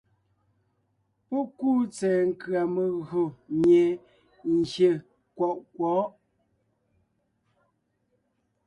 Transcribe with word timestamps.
Pɔ́ 1.27 1.41
kúu 1.57 1.81
tsɛ̀ɛ 1.95 2.21
nkʉ̀a 2.29 2.61
megÿò 2.73 3.23
mie 3.59 3.83
gyè 4.71 4.89
kwɔʼ 5.35 5.55
kwɔ̌ʼ. 5.73 6.03